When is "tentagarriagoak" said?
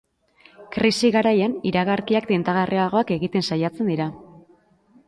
2.33-3.17